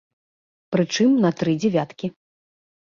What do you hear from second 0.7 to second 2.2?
Прычым, на тры дзявяткі.